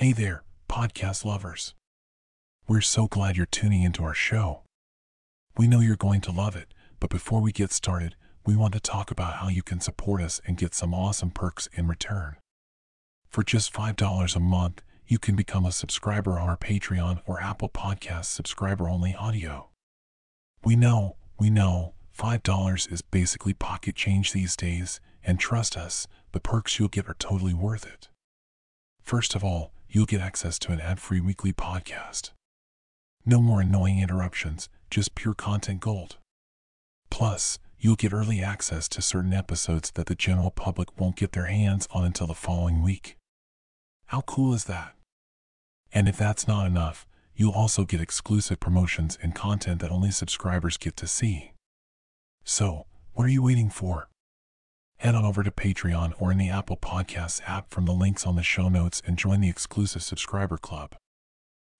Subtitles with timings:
[0.00, 1.74] Hey there, podcast lovers.
[2.68, 4.62] We're so glad you're tuning into our show.
[5.56, 8.14] We know you're going to love it, but before we get started,
[8.46, 11.68] we want to talk about how you can support us and get some awesome perks
[11.72, 12.36] in return.
[13.28, 17.68] For just $5 a month, you can become a subscriber on our Patreon or Apple
[17.68, 19.70] Podcast subscriber only audio.
[20.62, 26.38] We know, we know, $5 is basically pocket change these days, and trust us, the
[26.38, 28.06] perks you'll get are totally worth it.
[29.02, 32.30] First of all, you'll get access to an ad free weekly podcast.
[33.24, 36.16] No more annoying interruptions, just pure content gold.
[37.10, 41.46] Plus, you'll get early access to certain episodes that the general public won't get their
[41.46, 43.16] hands on until the following week.
[44.06, 44.94] How cool is that?
[45.92, 50.76] And if that's not enough, you'll also get exclusive promotions and content that only subscribers
[50.76, 51.52] get to see.
[52.44, 54.08] So, what are you waiting for?
[54.98, 58.34] Head on over to Patreon or in the Apple Podcasts app from the links on
[58.34, 60.96] the show notes and join the exclusive subscriber club.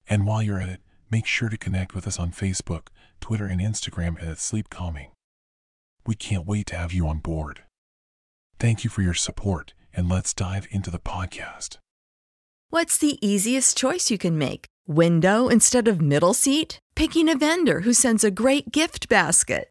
[0.09, 2.89] And while you're at it, make sure to connect with us on Facebook,
[3.21, 5.11] Twitter, and Instagram at Sleep Calming.
[6.07, 7.65] We can't wait to have you on board.
[8.61, 11.79] Thank you for your support, and let's dive into the podcast.
[12.71, 14.67] What's the easiest choice you can make?
[14.87, 16.79] Window instead of middle seat?
[16.95, 19.71] Picking a vendor who sends a great gift basket?